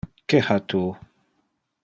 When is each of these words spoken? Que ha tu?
Que 0.31 0.39
ha 0.47 0.57
tu? 0.73 0.81